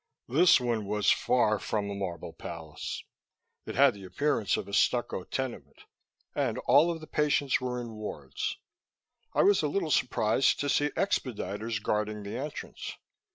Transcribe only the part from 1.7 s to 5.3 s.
a marble palace. It had the appearance of a stucco